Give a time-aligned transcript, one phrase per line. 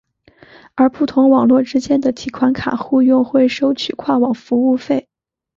[0.73, 5.07] 而不同网络之间的提款卡互用会收取跨网服务费。